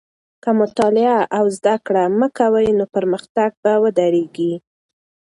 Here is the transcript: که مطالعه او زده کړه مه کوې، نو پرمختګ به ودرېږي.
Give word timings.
که 0.43 0.49
مطالعه 0.61 1.17
او 1.37 1.45
زده 1.57 1.75
کړه 1.85 2.03
مه 2.19 2.27
کوې، 2.37 2.69
نو 2.77 2.85
پرمختګ 2.95 3.49
به 3.63 3.71
ودرېږي. 3.83 4.53